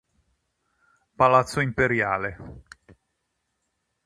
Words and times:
Palazzo 1.15 1.59
imperiale 1.61 2.33